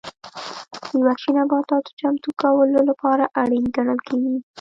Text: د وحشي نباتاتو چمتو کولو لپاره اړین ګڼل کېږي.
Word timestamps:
د 0.83 0.83
وحشي 1.05 1.31
نباتاتو 1.39 1.91
چمتو 1.99 2.29
کولو 2.41 2.79
لپاره 2.89 3.23
اړین 3.41 3.65
ګڼل 3.75 3.99
کېږي. 4.07 4.35